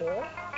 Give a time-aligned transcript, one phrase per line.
[0.00, 0.57] Marcou.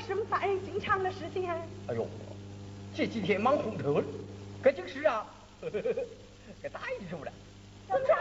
[0.00, 1.56] 什么反应经常的事情啊？
[1.88, 2.06] 哎呦，
[2.94, 4.04] 这几天忙红头了，
[4.62, 5.26] 可就是啊，
[5.60, 7.32] 给打一手了。
[7.88, 8.16] 怎么打？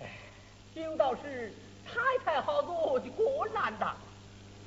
[0.00, 0.10] 哎，
[0.74, 1.52] 应道是
[1.86, 3.92] 太太好做的果难的，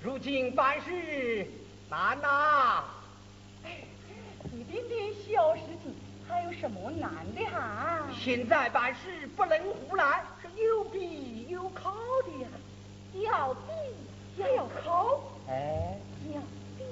[0.01, 1.47] 如今办事
[1.89, 2.83] 难呐。
[3.63, 3.79] 哎，
[4.53, 5.93] 一点点小事情，
[6.27, 12.47] 还有什么难的哈、现在办事不能胡来，是有比有考的呀，
[13.29, 15.21] 要比要考。
[15.47, 15.97] 哎，
[16.33, 16.41] 要
[16.77, 16.83] 地，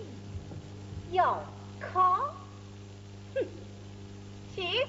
[1.11, 1.43] 要
[1.79, 2.33] 靠，
[3.33, 3.47] 哼，
[4.55, 4.87] 行，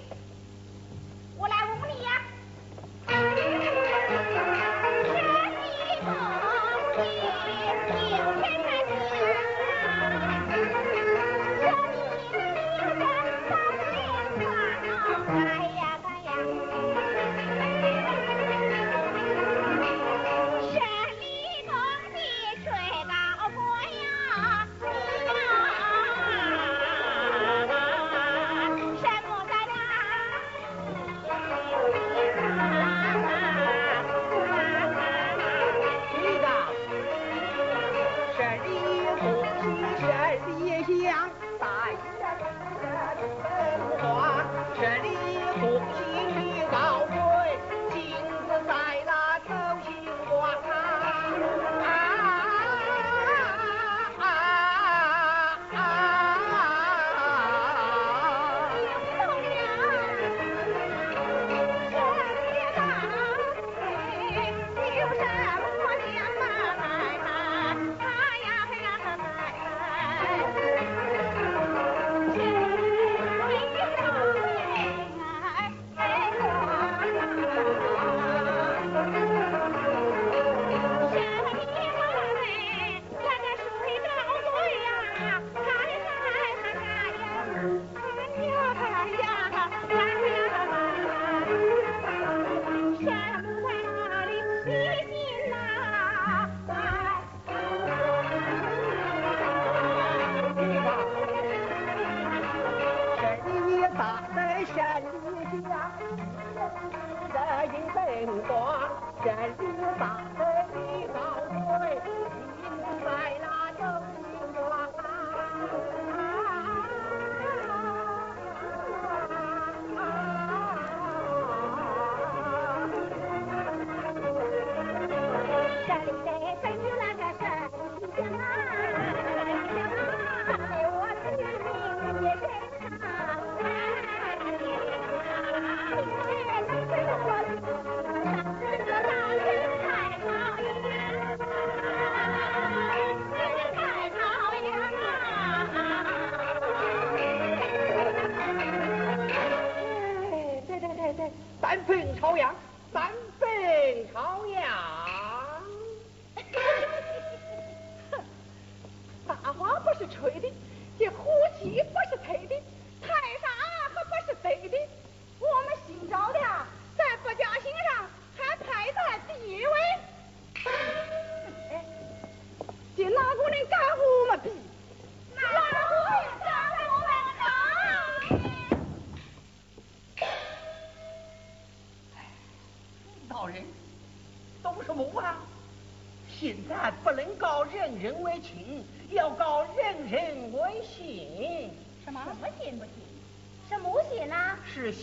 [1.39, 2.23] 我来问问你呀、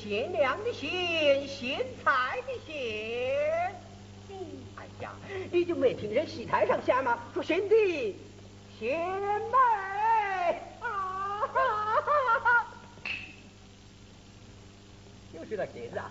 [0.04, 2.74] 贤良的贤贤才的贤
[4.76, 5.14] 哎呀
[5.52, 8.16] 你就没听人戏台上下吗说贤弟
[8.80, 9.58] 贤妹。
[10.80, 10.90] 啊
[11.54, 12.68] 哈哈哈
[15.32, 16.10] 就是个鞋子啊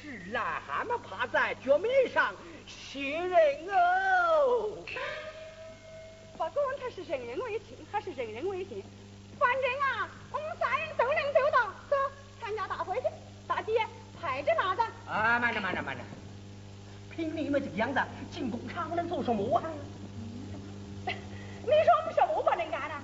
[0.00, 2.34] 是癞蛤蟆趴在脚面上
[2.66, 4.76] 寻人哦
[6.32, 8.82] 不管他是任人唯亲还是任人唯信
[9.38, 11.66] 反正啊我们三人都能做到。
[11.88, 11.96] 走
[12.40, 13.06] 参加大会去
[13.46, 13.72] 大姐
[14.20, 16.02] 拍着拿着啊慢着慢着慢着。
[17.10, 19.62] 凭你们这个样子进工厂能做什么啊。
[21.06, 22.94] 你说我们什么不能干呢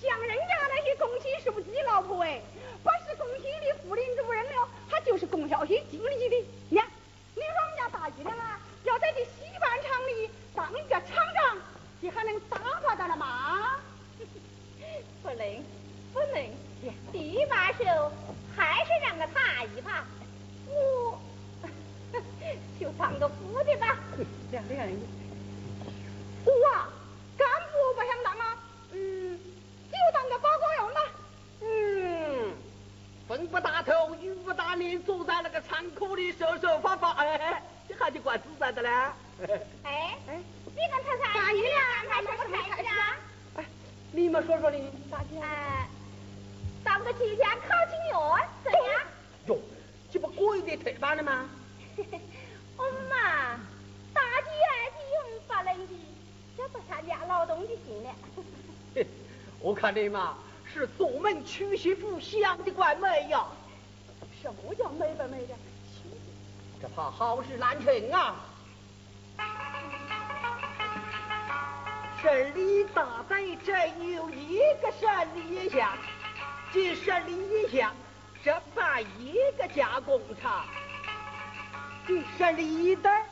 [0.00, 2.40] 像人家那些工薪是不是老婆哎？
[2.82, 4.02] 不是工薪的福利
[5.10, 6.36] 就是供销局经理的。
[6.68, 6.86] 你看，
[7.34, 11.58] 你说我们家大姨娘啊，要在这西班厂里当一个厂长，
[12.00, 13.80] 你还能打发得了吗？
[15.20, 15.64] 不能，
[16.12, 16.48] 不能。
[17.10, 18.12] 第一把手
[18.56, 20.04] 还是让个他一把，
[20.68, 21.18] 我
[22.78, 23.98] 就当个夫的吧。
[24.52, 24.88] 亮亮，
[26.44, 26.99] 我。
[33.46, 38.88] 不打头，雨不打脸，坐在那个仓库里小小发发，哎，这还就怪自在的嘞。
[39.84, 42.04] 哎，哎，你跟他啥意思啊？
[42.10, 43.16] 他什么态度啊？
[43.56, 43.64] 哎，
[44.12, 44.90] 你们说说你。
[45.10, 45.40] 大姐。
[45.40, 45.88] 哎，
[46.84, 48.82] 当个几天考进药怎样？
[49.46, 49.58] 哟，
[50.12, 51.48] 这不过一点腿板了吗？
[52.76, 53.56] 我 妈，
[54.14, 55.94] 大姐还是用法人的，
[56.56, 58.14] 这不参加劳动就行了。
[59.60, 60.36] 我看你嘛。
[60.72, 63.44] 是做门娶媳妇相的怪美呀，
[64.40, 65.56] 什么叫没完没了？
[66.80, 68.36] 这怕好事难成啊。
[72.22, 73.72] 这里大北只
[74.12, 75.96] 有一个山里乡，
[76.72, 77.94] 这山里一乡，
[78.44, 80.66] 这办一个加工厂，
[82.06, 83.24] 这山里一单，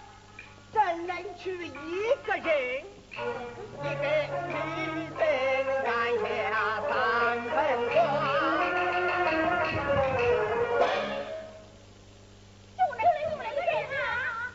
[0.73, 2.85] 怎能娶一个人？
[3.19, 3.21] 一
[4.01, 5.21] 杯一杯
[5.85, 5.89] 干
[6.23, 6.23] 下
[6.89, 6.91] 三
[7.51, 7.57] 分
[7.93, 7.97] 光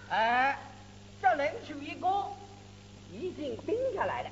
[0.10, 0.58] 哎
[1.22, 2.34] 这冷水一锅
[3.12, 4.30] 已经定下来了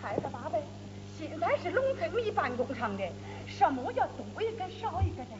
[0.00, 0.62] 孩子八百
[1.18, 3.04] 现在是农村里办工厂的
[3.46, 5.36] 什么叫多一个少一个的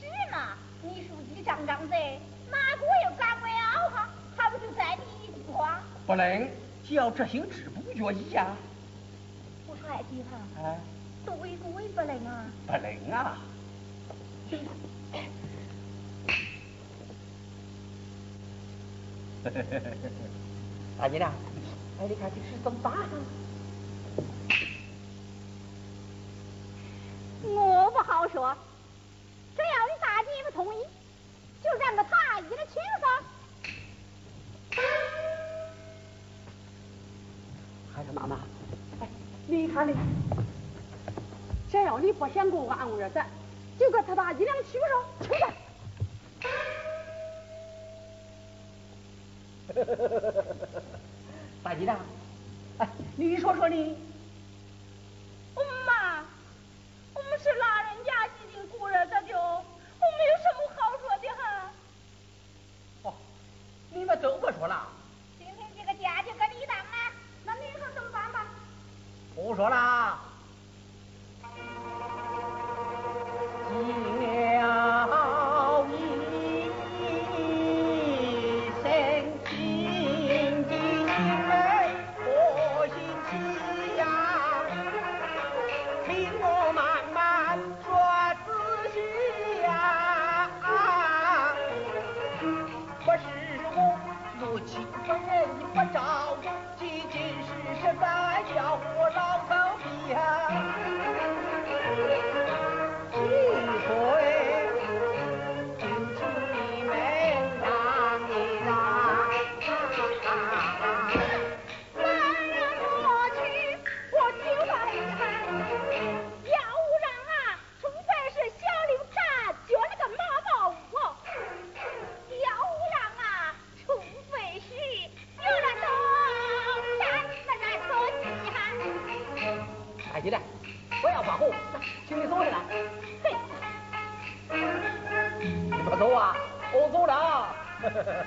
[0.00, 0.56] 是吗？
[0.82, 3.69] 你说一张张嘴哪个有咋回啊？
[6.10, 6.48] 不能，
[6.82, 8.56] 就要执行制不决议呀。
[9.68, 10.74] 我说孩子哈，啊？
[11.24, 12.46] 多一个也不能啊。
[12.66, 13.38] 不能啊。
[20.98, 21.32] 大姐呢？
[22.00, 22.92] 哎，你看这是怎么办？
[27.44, 28.52] 我不好说，
[29.54, 30.78] 只要你大姐不同意，
[31.62, 33.06] 就让个他一的去吧。
[38.00, 38.40] 孩子妈妈，
[38.98, 39.08] 哎，
[39.46, 39.94] 你看你，
[41.70, 43.22] 只要你不想过俺儿子，
[43.78, 45.52] 就跟他大姨娘去说，去吧。
[51.62, 52.00] 大姨娘，
[52.78, 53.94] 哎，你说说你，
[55.54, 56.24] 我们嘛，
[57.12, 61.70] 我们是老人家已经过日子的，我没有什么好说的哈。
[63.02, 63.12] 哦，
[63.92, 64.88] 你们都不说了？
[65.38, 66.84] 今天这个家就跟你当了，
[67.44, 68.46] 那你说怎么办吧？
[69.50, 70.29] 不说了。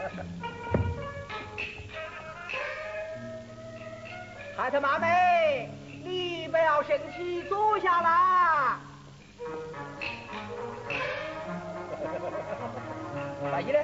[4.56, 5.68] 孩子妈妹，
[6.04, 8.80] 你不要生气，坐下啦。
[13.52, 13.80] 大姨呢？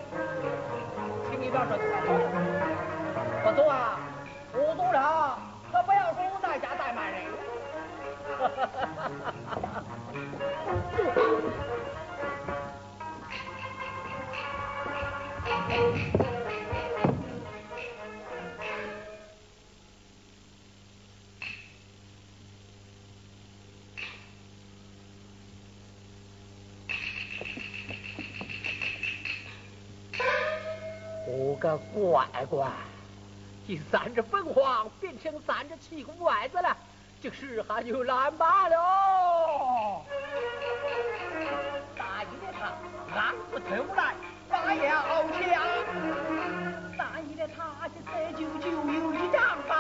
[1.30, 1.78] 请你不要说
[3.44, 3.89] 不走啊！
[31.60, 32.72] 个乖乖，
[33.68, 36.76] 这三只凤凰变成三只奇公外子了，
[37.22, 40.06] 这事还就难办了。
[41.98, 42.72] 大姨的他
[43.14, 44.16] 暗自偷来
[44.70, 45.50] 把要抢，
[46.96, 49.74] 大姨的他这就就有一丈八，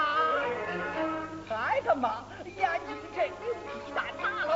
[1.47, 4.51] 太他妈眼睛真有鸡蛋大喽，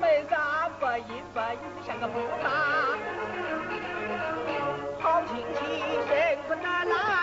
[0.00, 0.36] 眉三
[0.80, 1.54] 不阴不阴
[1.86, 2.44] 像个菩萨。
[5.00, 5.60] 好亲戚，
[6.08, 6.10] 生
[6.48, 7.21] 不得来，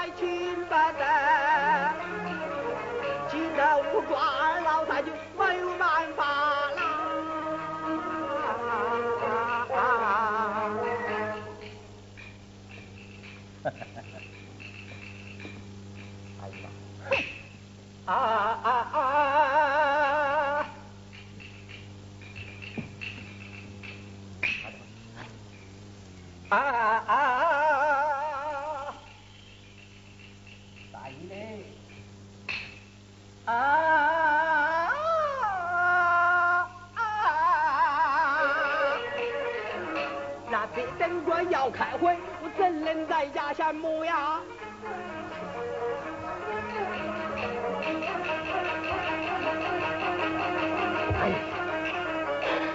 [42.89, 44.41] 我怎能在家闲磨呀？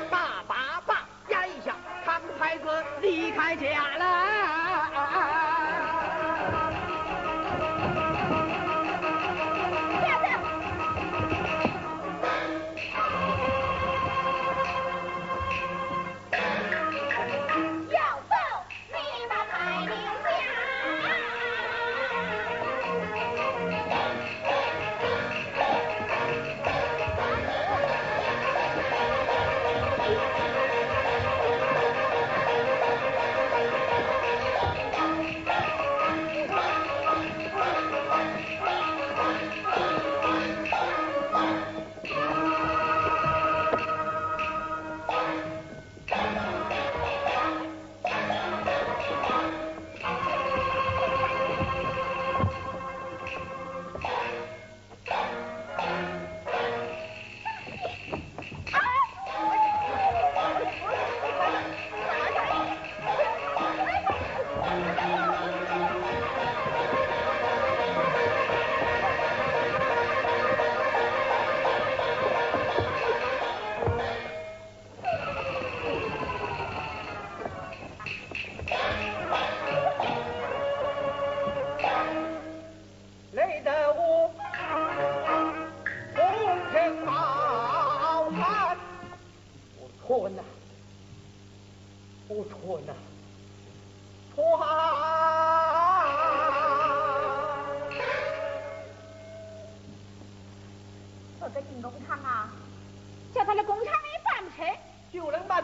[0.09, 1.74] 爸爸爸，演一下，
[2.05, 4.24] 唐太子离开家了。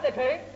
[0.01, 0.50] the two.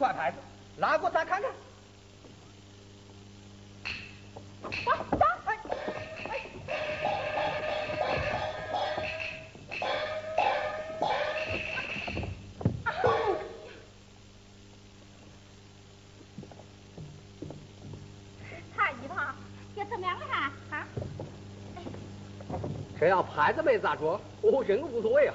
[0.00, 0.38] 快牌子，
[0.78, 1.50] 拿过来看看。
[4.62, 5.20] 啊啊！
[6.30, 6.40] 哎哎。
[22.98, 25.34] 这样牌子没咋着，我真无所谓啊。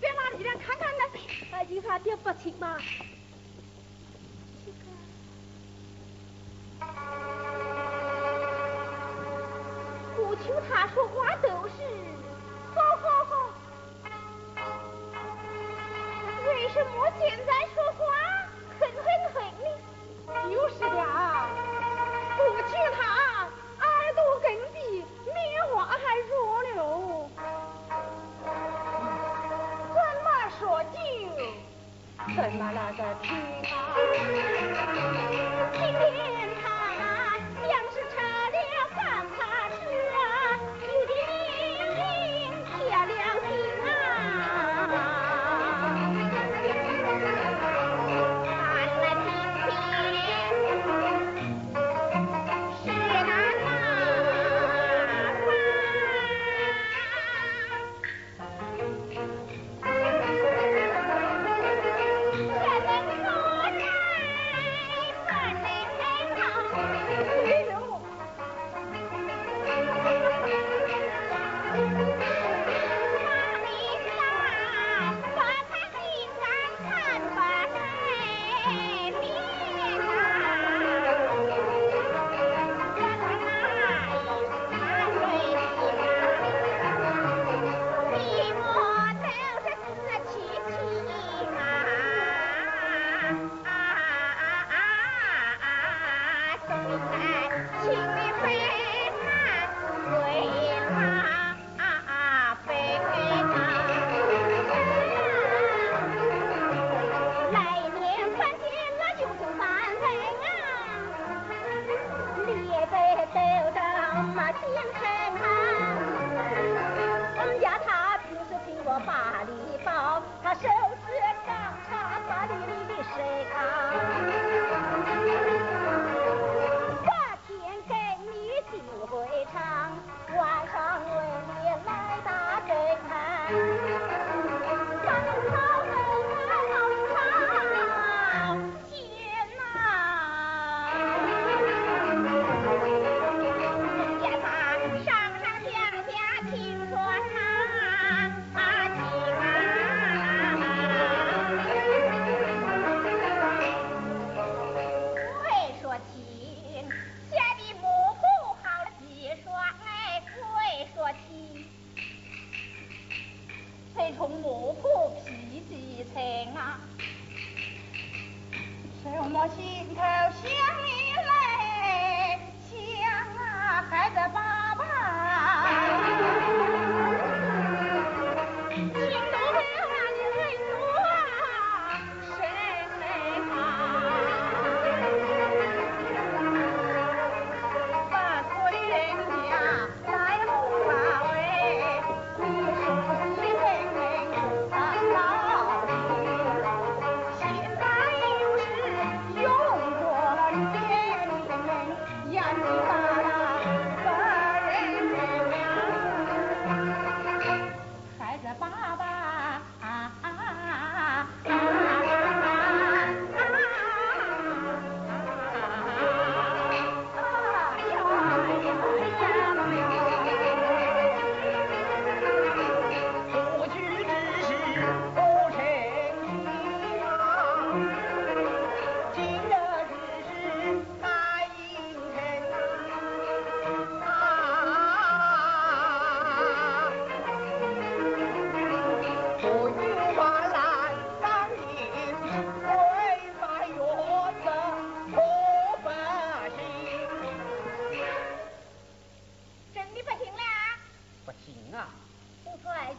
[0.00, 1.04] 别拿你来看看呢，
[1.52, 2.76] 哎，一看点不清嘛。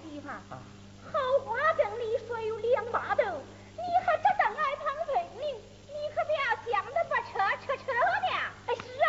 [0.10, 5.54] 地方好话跟你说有两把刀你还知道爱庞培你
[5.94, 8.30] 你可不要想着把车车车了呢？
[8.68, 9.08] 哎是啊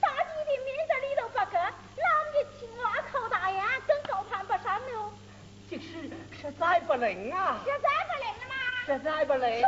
[0.00, 5.12] 大地的名字里头不歌老的青蛙烤大烟更高攀不上了
[5.68, 7.58] 这是实在不灵啊。
[7.64, 8.54] 实在不灵了吗？
[8.86, 9.62] 实在不灵。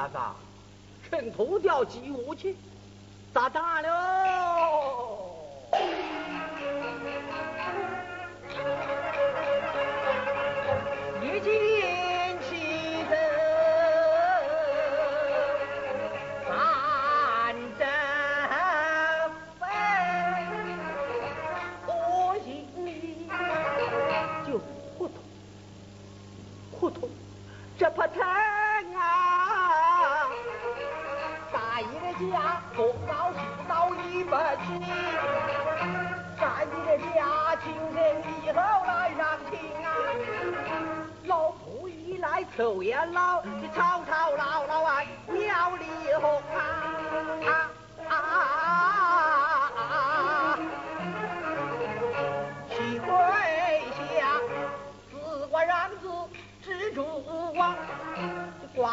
[0.00, 0.18] 瞎子，
[1.02, 2.56] 趁头掉起舞去。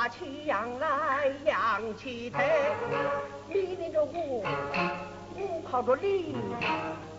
[0.07, 2.39] 起秧来扬起头，
[3.49, 4.43] 你那个五
[5.35, 6.35] 五靠着你，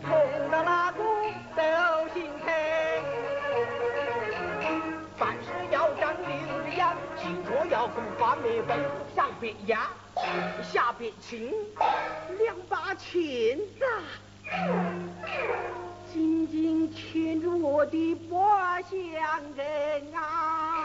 [0.03, 1.03] 碰到哪个
[1.57, 2.47] 都心疼。
[5.17, 6.29] 凡事要长留
[6.63, 6.87] 着眼，
[7.19, 8.79] 听说要跟花灭本，
[9.15, 9.89] 上别压，
[10.63, 11.53] 下别亲，
[12.39, 13.85] 两把钳子，
[16.13, 18.49] 紧紧牵住我的脖
[18.89, 20.78] 项人啊！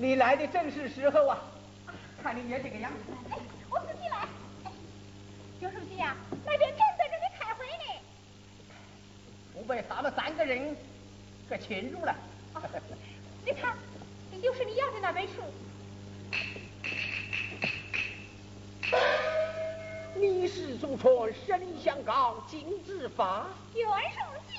[0.00, 1.38] 你来的正是时候啊！
[2.22, 2.98] 看你也这个样子。
[3.30, 3.36] 哎，
[3.68, 4.26] 我自己来。
[5.60, 8.00] 刘书记呀，那边正在这里开会呢。
[9.52, 10.74] 我被他们三个人
[11.50, 12.16] 给擒住了。
[13.44, 13.76] 你看，
[14.32, 15.34] 这就是你要的那本书。
[20.14, 23.48] 你是祖传神香膏，金子法。
[23.74, 24.54] 袁书记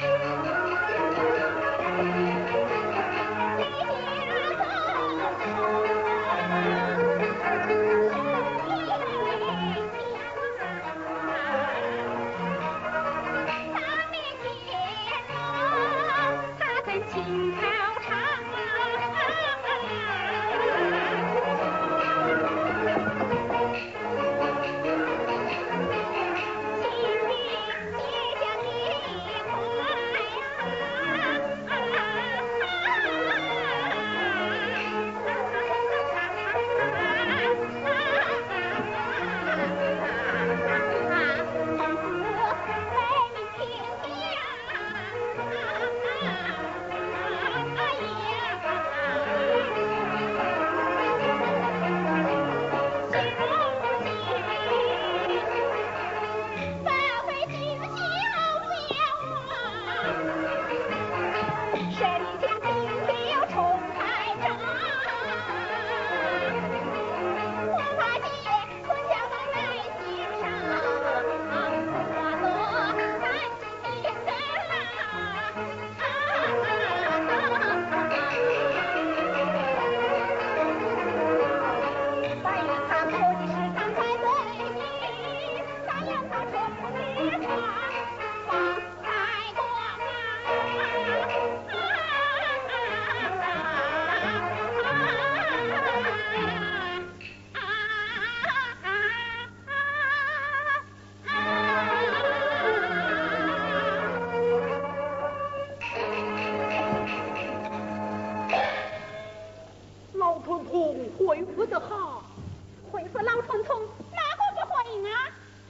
[0.00, 1.41] 呀。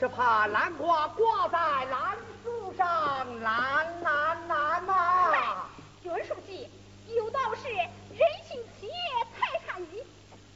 [0.02, 5.64] 是怕南瓜挂在蓝树上难难难呐
[6.02, 6.68] 袁书记
[7.14, 7.88] 有道是人
[8.44, 8.88] 心齐
[9.38, 10.02] 泰山移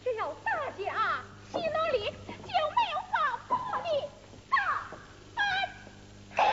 [0.02, 1.22] 只要大家
[1.52, 4.08] 心能力就没有放破的
[4.50, 4.56] 大
[5.36, 6.50] 山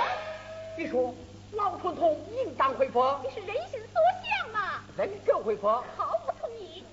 [0.78, 1.16] 你说
[1.54, 2.16] 老传统
[2.46, 6.84] 应当回佛你是人心所向嘛人就回佛毫无同意。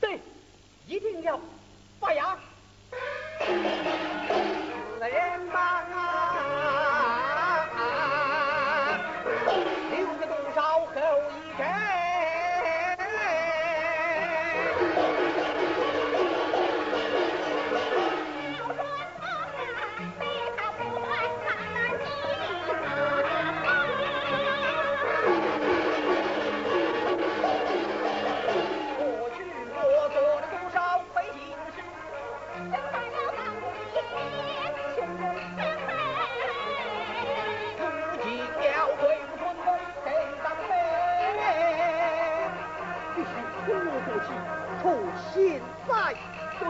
[0.00, 0.20] 对
[0.86, 1.36] 一定要
[1.98, 2.38] 发扬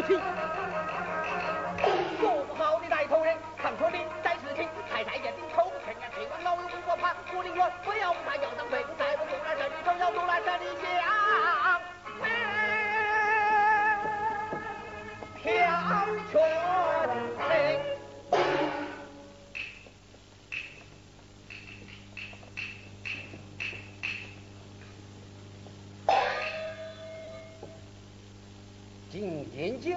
[0.07, 0.14] 做
[2.48, 8.36] 不好的带头人เขานี่ไ太眼睛ท不清啊งสั่我ชวนไป不要สื
[29.16, 29.96] 进研究，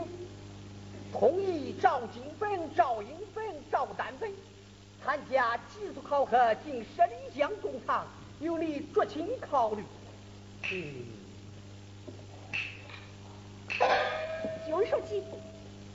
[1.12, 4.34] 同意赵金芬、赵英芬、赵丹飞
[5.04, 8.08] 参加技术考核进十里江工厂，
[8.40, 9.84] 由你酌情考虑。
[10.72, 11.06] 嗯，
[14.70, 15.22] 袁书记，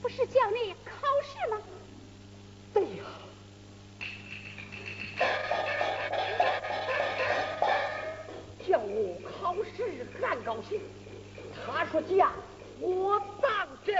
[0.03, 1.59] 不是叫你考试吗？
[2.75, 3.03] 对呀。
[8.67, 10.79] 叫我考试，俺高兴。
[11.65, 12.31] 他说假，
[12.79, 13.95] 我当真。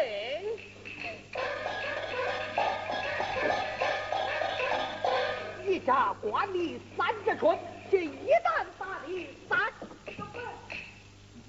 [5.66, 7.58] 一扎瓜米三折春，
[7.90, 9.88] 这一旦打你三个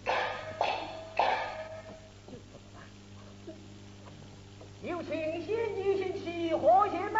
[0.04, 0.14] 分，
[4.82, 5.10] 有请
[5.44, 7.18] 先进行起和谐美。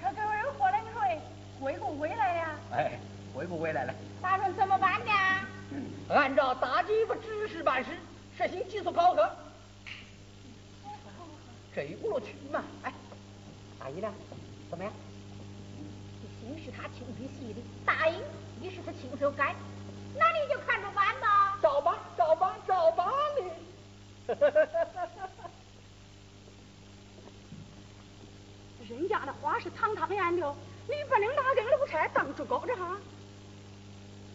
[0.00, 1.20] 这个人喝冷水，
[1.60, 2.54] 回不回来呀？
[2.72, 2.98] 哎，
[3.34, 3.94] 回不回来了？
[4.20, 5.12] 打算怎么办呢？
[6.10, 7.90] 按照大姐夫指示办事，
[8.36, 9.30] 实行技术考核。
[11.74, 12.92] 这一路去嘛，哎，
[13.78, 14.12] 大姨呢？
[14.70, 14.92] 怎么样？
[16.40, 18.20] 心是他亲自写的，答应
[18.60, 19.54] 你是他亲手改，
[20.16, 21.58] 那你就看着办吧。
[21.62, 23.42] 照办，照办，照办的。
[28.88, 30.54] 人家的话是堂堂言的，
[30.86, 32.98] 你不能拿根路柴当竹篙子哈。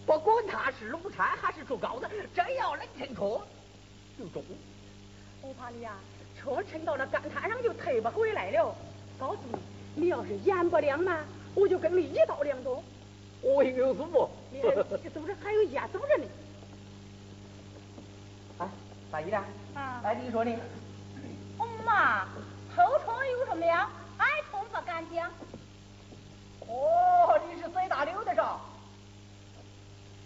[0.07, 0.47] 不管
[1.17, 3.41] 他是路柴还是竹篙子，真要能撑车
[4.17, 4.43] 就中。
[5.41, 5.93] 我怕你呀，
[6.39, 8.75] 车沉到了干滩上就退不回来了。
[9.19, 11.17] 告诉你，你要是眼不良嘛，
[11.55, 12.79] 我就跟你一刀两断。
[13.41, 14.29] 我也有数不？
[14.51, 16.25] 你这组织还有押走着呢。
[18.59, 18.69] 啊，
[19.11, 19.43] 大姨呢？
[19.73, 20.01] 啊。
[20.03, 20.55] 哎，你说呢？
[21.83, 22.25] 妈，
[22.75, 23.89] 偷车有什么呀？
[24.17, 25.31] 爱错不敢讲。
[26.67, 28.61] 哦，你是随大溜的少。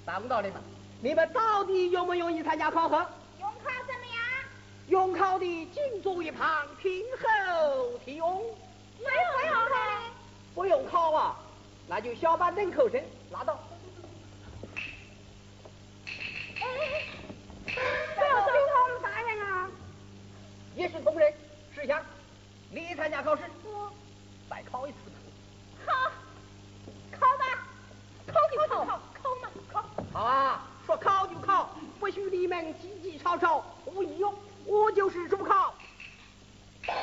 [0.04, 0.56] 当道的嘛，
[1.04, 2.96] 你们到底愿不愿意参加考核？
[3.40, 4.24] 用考怎么样？
[4.88, 8.44] 用考的紧坐一旁，听候提用。
[9.00, 9.82] 不用考。
[10.54, 11.40] 不用考啊，
[11.88, 13.58] 那就小板凳扣身，拉倒。
[16.60, 16.68] 哎，
[17.66, 19.70] 不要随我们大人啊！
[20.76, 21.34] 一视同仁，
[21.74, 22.00] 识相。
[22.70, 23.92] 你参加考试，我
[24.50, 24.98] 再考一次。
[25.88, 26.12] 好，
[27.12, 27.68] 考吧，
[28.28, 29.84] 考就考，考嘛考。
[30.14, 31.70] 好啊，说考就考，
[32.02, 34.34] 不许你们叽叽吵吵，无义哟。
[34.66, 35.74] 我就是主考。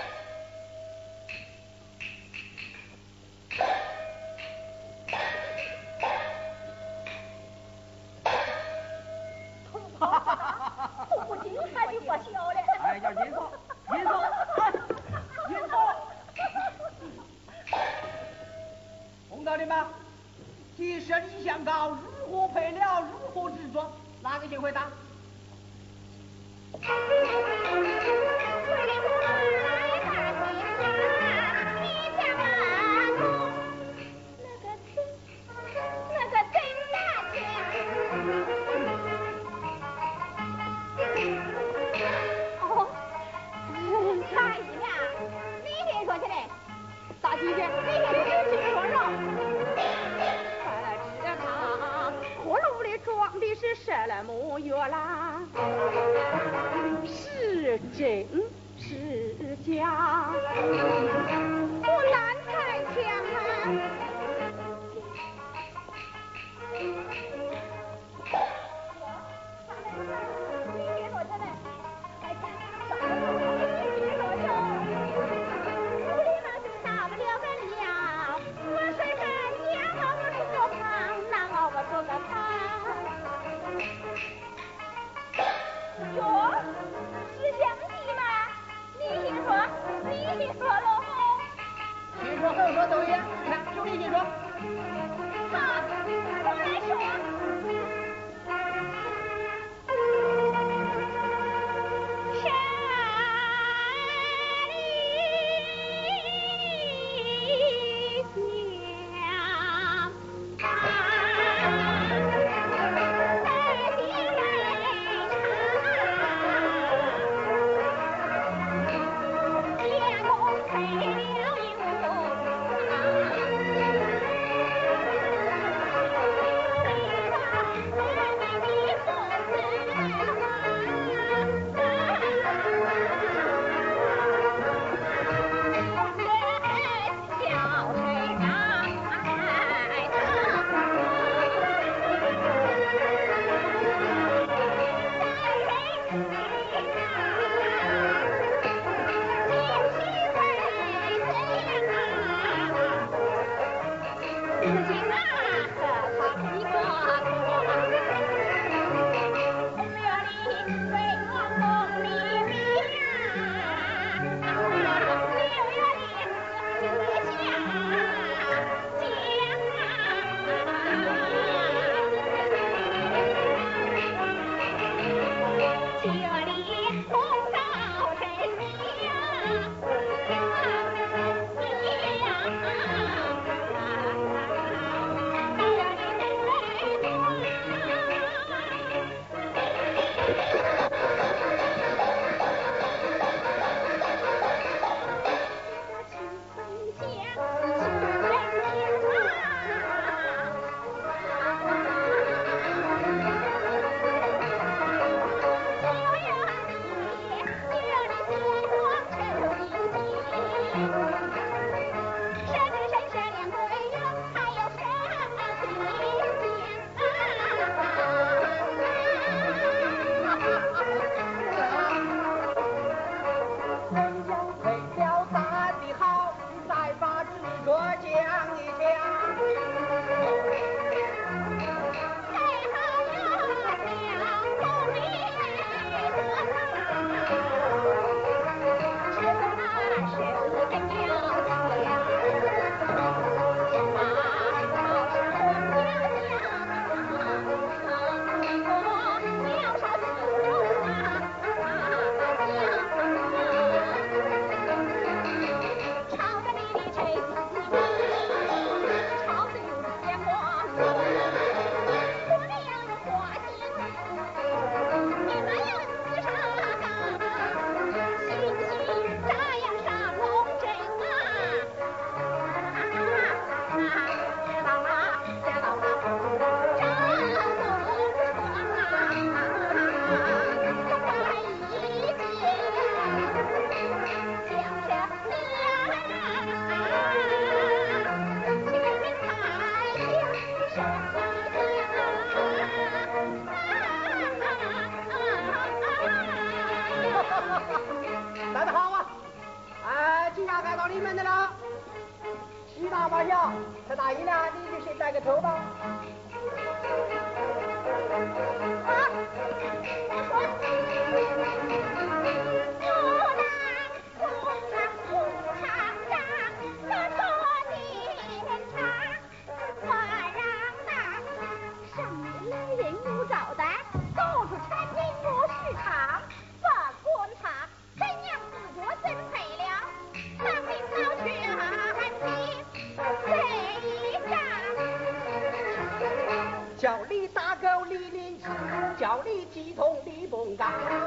[20.78, 21.98] 提示你相高
[22.30, 23.90] 如何配料，如何制作，
[24.22, 24.86] 哪个先回答？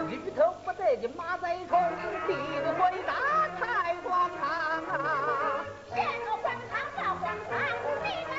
[0.07, 1.79] 驴头不对的马在冲，
[2.27, 2.36] 李
[2.77, 3.13] 逵打
[3.59, 4.11] 菜啊！
[6.41, 7.51] 荒唐那荒唐，
[8.03, 8.36] 你敢？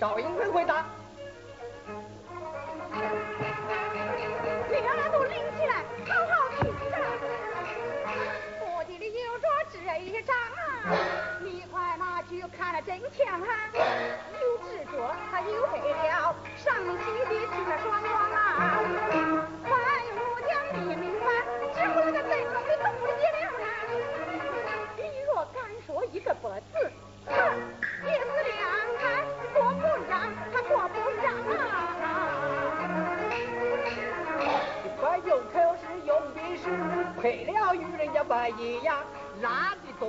[0.00, 0.84] 赵英贵回答。
[12.88, 18.80] 真强啊，有执着他又配了上级的去那双双啊，
[19.68, 19.68] 快
[20.16, 20.16] 五
[20.46, 21.26] 娘没明白，
[21.74, 23.12] 只顾那个在庄的动不了
[23.60, 23.62] 啊。
[24.96, 26.90] 你若敢说一个不字，
[27.26, 27.30] 哼，
[28.06, 28.26] 也是
[28.56, 28.56] 两
[28.96, 29.02] 开，
[29.52, 31.60] 过不让他过不让啊。
[34.82, 36.64] 你快用口是用笔是，
[37.20, 38.96] 配了与人家不一样，
[39.42, 40.08] 拉的多。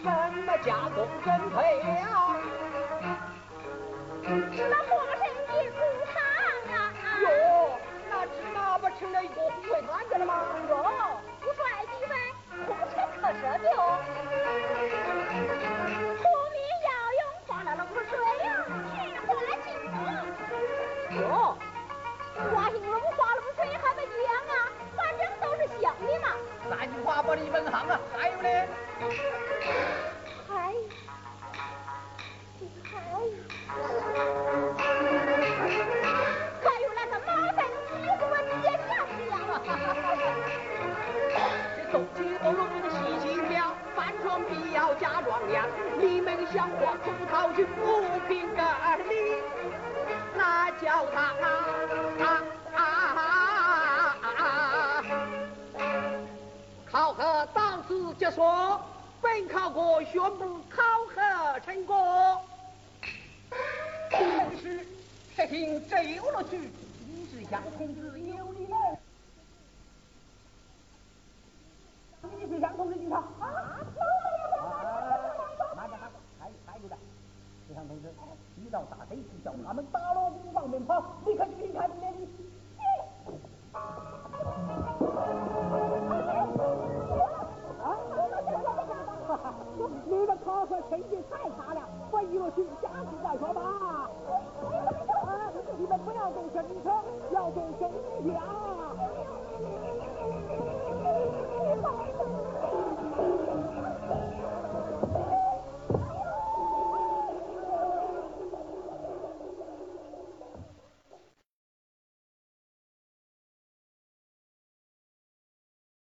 [0.00, 0.06] 什
[0.44, 1.86] 么加工人配料
[4.28, 5.76] 吃那花生的补
[6.06, 6.14] 汤
[6.74, 6.76] 啊。
[7.22, 7.26] 哟
[8.08, 9.90] 那芝麻不成了一个糊味端
[10.20, 10.32] 了吗？
[10.68, 10.72] 哟。
[11.40, 12.12] 我拽几碗
[12.66, 13.66] 红尘客舍酒